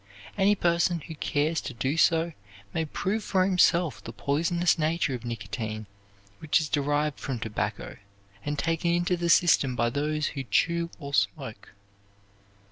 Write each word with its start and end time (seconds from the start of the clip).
Any 0.35 0.55
person 0.55 1.01
who 1.01 1.13
cares 1.13 1.61
to 1.61 1.75
do 1.75 1.95
so 1.95 2.33
may 2.73 2.85
prove 2.85 3.23
for 3.23 3.45
himself 3.45 4.03
the 4.03 4.11
poisonous 4.11 4.79
nature 4.79 5.13
of 5.13 5.23
nicotine 5.23 5.85
which 6.39 6.59
is 6.59 6.69
derived 6.69 7.19
from 7.19 7.37
tobacco 7.37 7.97
and 8.43 8.57
taken 8.57 8.89
into 8.89 9.15
the 9.15 9.29
system 9.29 9.75
by 9.75 9.91
those 9.91 10.29
who 10.29 10.41
chew 10.41 10.89
or 10.97 11.13
smoke. 11.13 11.73